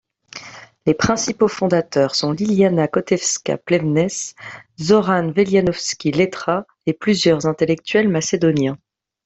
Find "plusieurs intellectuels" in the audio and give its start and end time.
6.93-8.09